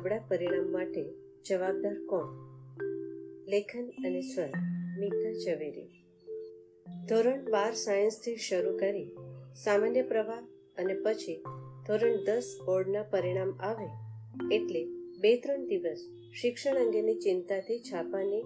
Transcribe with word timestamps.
નબળા 0.00 0.18
પરિણામ 0.28 0.72
માટે 0.72 1.02
જવાબદાર 1.46 1.94
કોણ? 1.94 2.28
લેખન 3.48 3.88
અને 4.06 4.20
સ્વર 4.20 4.48
મીતા 4.98 5.32
ઝવેરી. 5.32 5.88
ધોરણ 7.08 7.50
બાર 7.50 7.72
સાયન્સથી 7.72 8.36
શરૂ 8.36 8.78
કરી 8.78 9.10
સામાન્ય 9.64 10.02
પ્રવાહ 10.02 10.40
અને 10.78 10.94
પછી 10.94 11.36
ધોરણ 11.86 12.16
દસ 12.24 12.58
બોર્ડના 12.66 13.02
પરિણામ 13.02 13.52
આવે 13.60 13.88
એટલે 14.56 14.84
બે 15.20 15.36
ત્રણ 15.36 15.66
દિવસ 15.66 15.98
શિક્ષણ 16.40 16.74
અંગેની 16.74 17.14
ચિંતાથી 17.14 17.78
છાપાની 17.78 18.42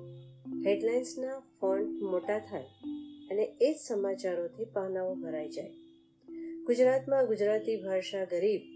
હેડલાઇન્સના 0.66 1.38
ફોન્ટ 1.60 2.02
મોટા 2.02 2.38
થાય 2.38 2.64
અને 3.30 3.56
એ 3.60 3.72
જ 3.72 3.76
સમાચારોથી 3.88 4.64
પાનાઓ 4.64 5.14
ભરાઈ 5.14 5.48
જાય. 5.48 5.70
ગુજરાતમાં 6.66 7.26
ગુજરાતી 7.26 7.76
ભાષા 7.76 8.24
ગરીબ 8.24 8.73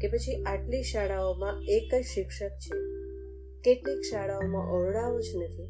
કે 0.00 0.08
પછી 0.08 0.42
આટલી 0.42 0.82
શાળાઓમાં 0.82 1.62
એક 1.68 1.94
જ 1.94 2.04
શિક્ષક 2.04 2.48
છે? 2.48 2.78
કેટલીક 3.60 4.00
શાળાઓમાં 4.00 4.72
ઓરડાઓ 4.72 5.20
જ 5.20 5.26
નથી. 5.36 5.68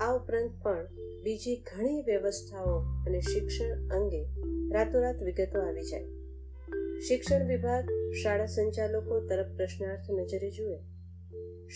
આ 0.00 0.16
ઉપરાંત 0.16 0.50
પણ 0.62 0.86
બીજી 1.22 1.56
ઘણી 1.56 2.02
વ્યવસ્થાઓ 2.02 2.78
અને 3.06 3.20
શિક્ષણ 3.20 3.88
અંગે 3.88 4.24
રાતોરાત 4.72 5.22
વિગતો 5.22 5.60
આવી 5.60 5.82
જાય. 5.82 6.04
શિક્ષણ 7.08 7.46
વિભાગ 7.46 7.88
શાળા 8.22 8.46
સંચાલકો 8.46 9.20
તરફ 9.20 9.56
પ્રશ્નાર્થ 9.56 10.10
નજરે 10.10 10.50
જુએ. 10.50 10.78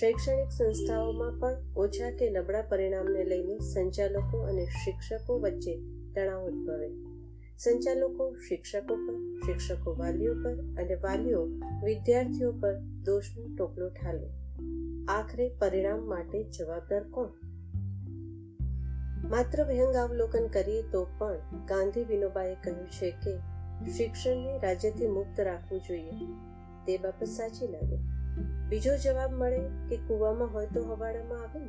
શૈક્ષણિક 0.01 0.49
સંસ્થાઓમાં 0.49 1.39
પણ 1.39 1.57
ઓછા 1.77 2.11
કે 2.11 2.30
નબળા 2.30 2.63
પરિણામને 2.63 3.25
લઈને 3.25 3.59
સંચાલકો 3.59 4.39
અને 4.39 4.65
શિક્ષકો 4.65 5.39
વચ્ચે 5.39 5.77
તણાવ 6.15 6.47
ઉદ્ભવે. 6.47 7.16
સંચાલકો, 7.59 8.34
શિક્ષકો 8.48 8.95
પર, 8.95 9.38
શિક્ષકો 9.46 9.95
વાલીઓ 9.99 10.35
પર 10.35 10.54
અને 10.54 10.95
વાલીઓ 10.95 11.46
વિદ્યાર્થીઓ 11.85 12.52
પર 12.52 12.74
દોષનો 12.79 13.57
ટોપલો 13.57 13.88
ઠાલવે. 13.88 14.29
આખરે 15.09 15.48
પરિણામ 15.59 16.09
માટે 16.09 16.43
જવાબદાર 16.43 17.02
કોણ? 17.02 17.29
માત્ર 19.30 19.65
વિહંગાવલોકન 19.65 20.46
કરીએ 20.46 20.82
તો 20.82 21.07
પણ 21.18 21.37
ગાંધી 21.66 22.04
વિનોબાએ 22.04 22.54
કહ્યું 22.54 22.87
છે 22.87 23.10
કે 23.10 23.38
શિક્ષણને 23.91 24.59
રાજ્યથી 24.59 25.07
મુક્ત 25.07 25.41
રાખવું 25.41 25.80
જોઈએ. 25.80 26.10
તે 26.87 26.98
બાબત 26.98 27.24
સાચી 27.24 27.66
લાગે. 27.66 27.96
બીજો 28.68 28.96
જવાબ 28.96 29.32
મળે 29.32 29.88
કે 29.88 29.96
કૂવામાં 29.96 30.52
હોય 30.52 30.66
તો 30.66 30.82
હવાડામાં 30.82 31.38
આવે 31.38 31.60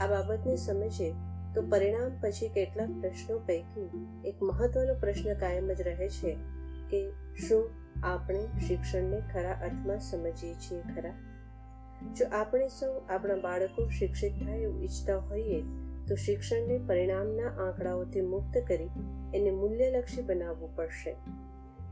આ 0.00 0.06
બાબતને 0.06 0.56
સમજે 0.56 1.14
તો 1.54 1.62
પરિણામ 1.62 2.10
પછી 2.20 2.48
કેટલાક 2.48 2.90
પ્રશ્નો 3.00 3.38
પૈકી 3.38 3.90
એક 4.24 4.42
મહત્વનો 4.42 4.94
પ્રશ્ન 4.94 5.34
કાયમ 5.34 5.72
જ 5.72 5.82
રહે 5.82 6.08
છે 6.08 6.36
કે 6.90 7.10
શું 7.48 7.70
આપણે 8.02 8.46
શિક્ષણને 8.68 9.20
ખરા 9.32 9.52
અર્થમાં 9.52 10.00
સમજીએ 10.00 10.54
છીએ 10.54 10.80
ખરા? 10.80 11.14
જો 12.16 12.26
આપણે 12.32 12.68
સૌ 12.68 13.00
આપણા 13.08 13.34
બાળકો 13.34 13.88
શિક્ષિત 13.88 14.32
થાય 14.32 14.58
એવું 14.58 14.82
ઈચ્છતા 14.82 15.18
હોઈએ, 15.18 15.62
તો 16.08 16.14
શિક્ષણને 16.14 16.78
પરિણામના 16.78 17.46
આંકડાઓથી 17.46 18.20
મુક્ત 18.20 18.58
કરી 18.68 18.88
એને 19.34 19.50
મૂલ્યલક્ષી 19.50 20.22
બનાવવું 20.22 20.76
પડશે. 20.76 21.16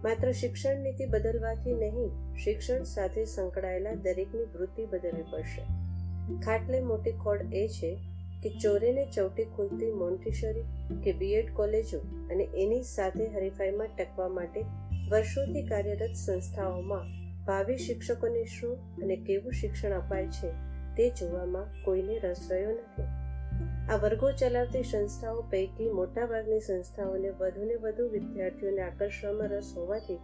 માત્ર 0.05 0.33
શિક્ષણ 0.33 0.81
નીતિ 0.81 1.07
બદલવાથી 1.07 1.75
નહીં, 1.75 2.35
શિક્ષણ 2.35 2.83
સાથે 2.83 3.25
સંકળાયેલા 3.25 3.95
દરેકની 3.95 4.45
વૃત્તિ 4.45 4.87
બદલવી 4.87 5.23
પડશે. 5.23 5.63
ખાટલે 6.41 6.81
મોટી 6.81 7.13
ખોડ 7.13 7.55
એ 7.55 7.69
છે 7.69 7.99
કે 8.43 8.51
ચોરેને 8.63 9.05
ચૌટી 9.17 9.45
ખુલતી 9.45 9.93
મોન્ટીશરી 9.93 10.65
કે 11.05 11.13
બીએડ 11.13 11.55
કોલેજો 11.55 11.99
અને 12.31 12.45
એની 12.45 12.83
સાથે 12.83 13.27
હરીફાઈમાં 13.27 13.89
ટકવા 13.99 14.29
માટે 14.29 14.65
વર્ષોથી 15.11 15.63
કાર્યરત 15.63 16.15
સંસ્થાઓમાં 16.15 17.07
ભાવિ 17.47 17.77
શિક્ષકોને 17.77 18.45
શું 18.45 19.03
અને 19.03 19.17
કેવું 19.17 19.53
શિક્ષણ 19.53 19.93
અપાય 19.93 20.27
છે 20.27 20.51
તે 20.97 21.11
જોવામાં 21.11 21.65
કોઈને 21.85 22.19
રસ 22.19 22.49
રહ્યો 22.51 22.71
નથી. 22.71 23.07
આ 23.91 23.97
વર્ગો 23.97 24.31
ચલાવતી 24.33 24.83
સંસ્થાઓ 24.83 25.43
પૈકી 25.43 25.91
મોટાભાગની 25.91 26.61
સંસ્થાઓને 26.61 27.31
વધુને 27.31 27.75
વધુ 27.75 28.09
વિદ્યાર્થીઓને 28.09 28.83
આકર્ષવામાં 28.83 29.49
રસ 29.49 29.71
હોવાથી 29.77 30.19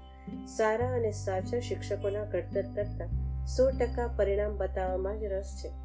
સારા 0.57 0.91
અને 0.95 1.11
સાચા 1.11 1.61
શિક્ષકોના 1.61 2.25
ઘડતર 2.25 2.67
કરતાં 2.75 3.47
સો 3.47 3.71
ટકા 3.71 4.09
પરિણામ 4.17 4.57
બતાવવામાં 4.57 5.21
જ 5.21 5.25
રસ 5.25 5.57
છે. 5.65 5.84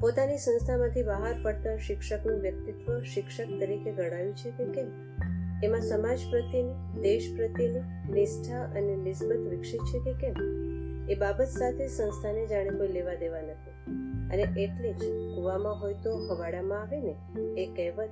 પોતાની 0.00 0.38
સંસ્થામાંથી 0.38 1.02
બહાર 1.02 1.34
પડતા 1.42 1.76
શિક્ષકનું 1.76 2.40
વ્યક્તિત્વ 2.40 3.00
શિક્ષક 3.00 3.60
તરીકે 3.60 3.92
ગણાયું 3.92 4.36
છે 4.36 4.50
કે 4.50 4.64
કેમ? 4.64 4.86
એમાં 5.64 5.80
સમાજ 5.80 6.18
પ્રત્યેની, 6.30 7.00
દેશ 7.00 7.34
પ્રત્યેની 7.36 8.12
નિષ્ઠા 8.12 8.62
અને 8.62 8.96
નિસ્બત 8.96 9.36
વિકસિત 9.36 9.80
છે 9.80 9.98
કે 9.98 10.12
કેમ? 10.12 10.34
એ 11.10 11.14
બાબત 11.14 11.46
સાથે 11.46 11.88
સંસ્થાને 11.88 12.46
જાણે 12.46 12.70
કોઈ 12.70 12.88
લેવા 12.88 13.14
દેવા 13.14 13.40
નથી. 13.40 13.70
અને 14.32 14.62
એટલે 14.62 14.92
જ 14.92 15.04
કૂવામાં 15.36 15.80
હોય 15.80 15.94
તો 15.94 16.16
હવાડામાં 16.16 16.82
આવે 16.82 17.00
ને 17.00 17.16
એ 17.60 17.66
કહેવત, 17.66 18.08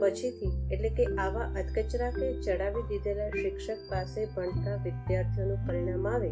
પછીથી 0.00 0.74
એટલે 0.74 0.88
કે 0.88 1.04
આવા 1.04 1.40
અધકચરા 1.40 2.10
કે 2.10 2.42
ચડાવી 2.42 2.82
દીધેલા 2.82 3.30
શિક્ષક 3.30 3.76
પાસે 3.90 4.26
ભણતા 4.26 4.74
વિદ્યાર્થીઓનું 4.74 5.58
પરિણામ 5.66 6.08
આવે 6.08 6.30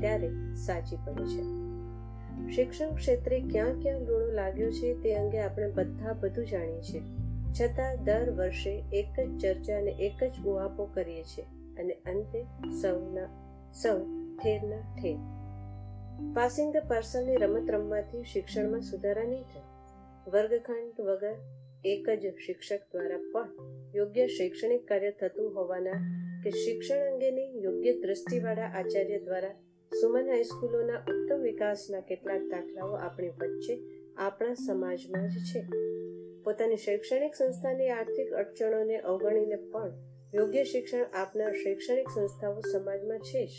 ત્યારે 0.00 0.28
સાચી 0.54 0.96
પડે 0.96 1.24
છે 1.24 1.55
શિક્ષણ 2.54 2.94
ક્ષેત્રે 2.94 3.40
ક્યાં 3.40 3.80
ક્યાં 3.82 3.98
લૂણો 4.00 4.32
લાગ્યો 4.32 4.70
છે 4.70 5.02
તે 5.02 5.14
અંગે 5.14 5.38
આપણે 5.38 5.70
બધા 5.70 6.12
બધું 6.12 6.46
જાણીએ 6.46 6.80
છીએ. 6.80 7.02
છતાં 7.60 8.04
દર 8.04 8.30
વર્ષે 8.30 8.84
એક 8.92 9.20
જ 9.20 9.38
ચર્ચા 9.40 9.78
અને 9.78 9.90
એક 9.90 10.24
જ 10.24 10.46
ઉહાપો 10.46 10.88
કરીએ 10.94 11.22
છીએ 11.22 11.44
અને 11.80 11.94
અંતે 11.94 12.42
સૌના, 12.82 13.28
સૌ 13.72 13.98
ઠેરના 14.42 14.96
ઠેર. 15.02 15.16
પાસિંગ 16.34 16.74
ધ 16.74 16.76
પાર્સલની 16.88 17.36
રમત 17.36 17.70
રમવાથી 17.70 18.22
શિક્ષણમાં 18.22 18.80
સુધારા 18.80 19.24
નહીં 19.24 19.42
થાય. 19.42 19.62
વર્ગખંડ 20.30 21.00
વગર 21.00 21.34
એક 21.84 22.10
જ 22.10 22.34
શિક્ષક 22.46 22.80
દ્વારા 22.92 23.18
પણ 23.32 23.48
યોગ્ય 23.94 24.26
શૈક્ષણિક 24.26 24.88
કાર્ય 24.88 25.10
થતું 25.10 25.54
હોવાના 25.54 25.92
કે 26.44 26.50
શિક્ષણ 26.50 27.12
અંગેની 27.12 27.62
યોગ્ય 27.62 27.92
દ્રષ્ટિવાળા 27.92 28.62
આચાર્ય 28.62 29.18
દ્વારા 29.18 29.54
સુમન 29.92 30.28
હાઈસ્કૂલોના 30.28 30.98
ઉત્તમ 31.10 31.42
વિકાસના 31.42 32.00
કેટલાક 32.00 32.42
દાખલાઓ 32.50 32.96
આપણી 32.96 33.28
વચ્ચે 33.28 33.74
આપણા 34.16 34.54
સમાજમાં 34.54 35.28
જ 35.28 35.44
છે. 35.50 35.60
પોતાની 36.44 36.76
શૈક્ષણિક 36.76 37.34
સંસ્થાની 37.34 37.88
આર્થિક 37.90 38.32
અડચણોને 38.32 38.98
અવગણીને 39.00 39.56
પણ 39.56 39.94
યોગ્ય 40.34 40.64
શિક્ષણ 40.64 41.06
આપનાર 41.14 41.52
શૈક્ષણિક 41.52 42.08
સંસ્થાઓ 42.08 42.60
સમાજમાં 42.72 43.18
છે 43.18 43.46
જ. 43.46 43.50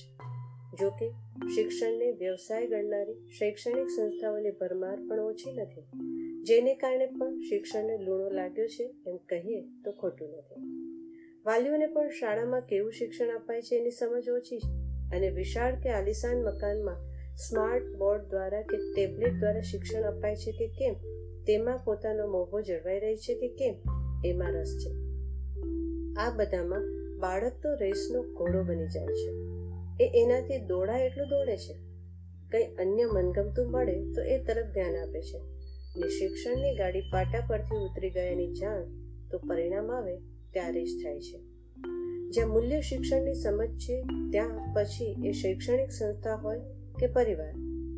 જોકે 0.79 1.09
શિક્ષણને 1.55 2.11
વ્યવસાય 2.11 2.67
ગણનારી 2.67 3.19
શૈક્ષણિક 3.39 3.89
સંસ્થાઓની 3.89 4.51
ભરમાર 4.51 4.97
પણ 5.09 5.19
ઓછી 5.19 5.57
નથી. 5.61 5.85
જેને 6.43 6.75
કારણે 6.75 7.07
પણ 7.07 7.39
શિક્ષણને 7.39 7.97
લૂણો 7.97 8.29
લાગ્યો 8.29 8.67
છે 8.67 8.95
એમ 9.07 9.17
કહીએ 9.17 9.61
તો 9.85 9.91
ખોટું 9.91 10.29
નથી. 10.29 10.61
વાલીઓને 11.45 11.87
પણ 11.87 12.09
શાળામાં 12.09 12.61
કેવું 12.61 12.91
શિક્ષણ 12.91 13.37
અપાય 13.39 13.61
છે 13.61 13.75
એની 13.75 13.91
સમજ 13.91 14.29
ઓછી 14.29 14.59
છે 14.59 14.76
અને 15.11 15.29
વિશાળ 15.29 15.75
કે 15.75 15.89
આલિશાન 15.89 16.43
મકાનમાં 16.43 16.95
સ્માર્ટ 17.35 17.83
બોર્ડ 17.83 18.23
દ્વારા 18.23 18.61
કે 18.61 18.77
ટેબ્લેટ 18.77 19.39
દ્વારા 19.39 19.61
શિક્ષણ 19.61 20.01
અપાય 20.01 20.35
છે 20.35 20.51
કે 20.51 20.67
કેમ? 20.67 20.93
તેમાં 21.47 21.79
પોતાનો 21.85 22.27
મોભો 22.27 22.61
જળવાઈ 22.61 22.99
રહી 22.99 23.15
છે 23.15 23.35
કે 23.35 23.47
કેમ? 23.47 23.75
એમાં 24.25 24.51
રસ 24.51 24.85
છે. 24.85 24.91
આ 26.19 26.35
બધામાં 26.35 26.81
બાળક 27.19 27.51
તો 27.63 27.75
રેસનો 27.75 28.21
ઘોડો 28.21 28.63
બની 28.63 28.87
જાય 28.87 29.07
છે. 29.07 29.31
એ 30.03 30.23
એનાથી 30.23 30.65
દોડા 30.65 30.97
એટલું 30.97 31.27
દોડે 31.29 31.57
છે. 31.57 31.73
કંઈ 32.51 32.63
અન્ય 32.63 33.05
મનગમતું 33.05 33.71
મળે 33.71 34.13
તો 34.13 34.21
એ 34.21 34.43
તરફ 34.43 34.65
ધ્યાન 34.65 34.95
આપે 34.95 35.21
છે. 35.21 35.37
ને 35.97 36.07
શિક્ષણની 36.07 36.75
ગાડી 36.75 37.01
પાટા 37.01 37.47
પરથી 37.47 37.75
ઉતરી 37.75 38.09
ગયાની 38.09 38.53
જાણ 38.53 38.83
તો 39.31 39.37
પરિણામ 39.37 39.91
આવે 39.91 40.17
ત્યારે 40.51 40.85
જ 40.85 41.03
થાય 41.03 41.19
છે. 41.19 41.56
જ્યાં 42.29 42.49
મૂલ્ય 42.49 42.81
શિક્ષણની 42.81 43.33
સમજ 43.33 43.77
છે, 43.77 44.01
ત્યાં 44.31 44.73
પછી 44.73 45.15
એ 45.25 45.31
શૈક્ષણિક 45.31 45.91
સંસ્થા 45.91 46.35
હોય 46.35 46.59
કે 46.99 47.07
પરિવાર, 47.07 47.53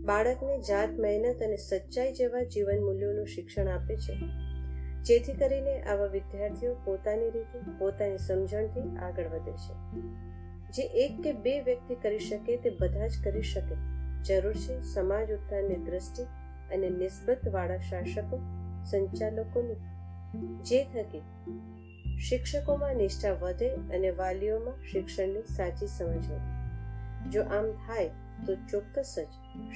બાળકને 0.06 0.62
જાત, 0.62 0.90
મહેનત 1.00 1.44
અને 1.44 1.56
સચ્ચાઈ 1.56 2.14
જેવા 2.14 2.42
જીવન 2.42 2.84
મૂલ્યોનું 2.84 3.26
શિક્ષણ 3.26 3.68
આપે 3.68 3.96
છે. 3.96 4.16
જેથી 5.04 5.34
કરીને 5.34 5.82
આવા 5.82 6.06
વિદ્યાર્થીઓ 6.06 6.76
પોતાની 6.86 7.30
રીતે, 7.30 7.60
પોતાની 7.80 8.18
સમજણથી 8.18 8.98
આગળ 8.98 9.28
વધે 9.28 9.52
છે. 9.52 10.02
જે 10.70 10.84
એક 10.84 11.22
કે 11.22 11.34
બે 11.34 11.62
વ્યક્તિ 11.62 11.96
કરી 11.96 12.20
શકે 12.20 12.58
તે 12.58 12.70
બધા 12.70 13.08
જ 13.08 13.12
કરી 13.24 13.42
શકે. 13.42 13.76
જરૂર 14.24 14.54
છે 14.54 14.82
સમાજ 14.82 15.32
ઉત્થાનની 15.32 15.76
દ્રષ્ટિ 15.76 16.24
અને 16.76 16.90
નિસ્બત 16.90 17.48
વાળા 17.48 17.78
શાસકો, 17.78 18.40
સંચાલકોની. 18.86 19.76
જે 20.64 20.84
થકી 20.84 21.22
શિક્ષકોમાં 22.20 22.96
નિષ્ઠા 22.96 23.32
વધે 23.32 23.70
અને 23.70 24.10
વાલીઓમાં 24.10 24.86
શિક્ષણની 24.92 25.44
સાચી 25.56 25.88
સમજ 25.88 26.32
વધે. 26.32 26.60
જો 27.30 27.44
આમ 27.44 27.72
થાય, 27.72 28.10
તો 28.48 28.56
ચોક્કસ 28.56 29.16
જ 29.20 29.28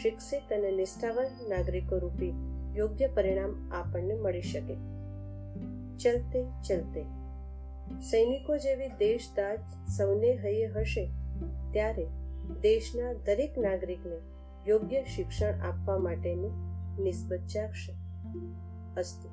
શિક્ષિત 0.01 0.53
અને 0.53 0.71
નિષ્ઠાવાન 0.71 1.49
નાગરિકો 1.49 1.97
રૂપી 1.97 2.33
યોગ્ય 2.75 3.07
પરિણામ 3.07 3.71
આપણને 3.71 4.15
મળી 4.15 4.41
શકે. 4.41 4.75
ચલતે 5.97 6.45
ચલતે, 6.67 7.03
સૈનિકો 7.99 8.57
જેવી 8.57 8.87
દેશદાજ 8.87 9.59
સૌને 9.97 10.33
હૈયે 10.33 10.65
હશે, 10.65 11.11
ત્યારે 11.71 12.07
દેશના 12.61 13.13
દરેક 13.13 13.57
નાગરિકને 13.57 14.17
યોગ્ય 14.67 15.03
શિક્ષણ 15.03 15.53
આપવા 15.61 15.97
માટેની 15.97 16.49
નિસ્બત 17.03 17.39
જાગશે. 17.39 17.93
અસ્તુ. 18.97 19.29